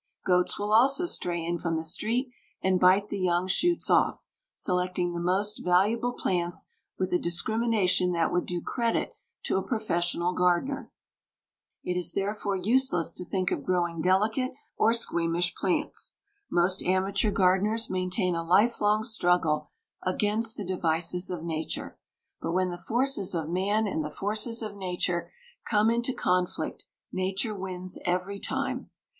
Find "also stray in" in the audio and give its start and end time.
0.73-1.59